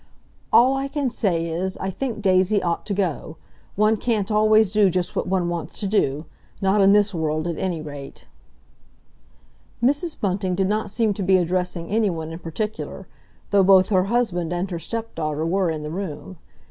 [0.51, 3.37] "All I can say is, I think Daisy ought to go.
[3.75, 7.83] One can't always do just what one wants to do—not in this world, at any
[7.83, 8.25] rate!"
[9.79, 10.19] Mrs.
[10.19, 13.07] Bunting did not seem to be addressing anyone in particular,
[13.51, 16.37] though both her husband and her stepdaughter were in the room.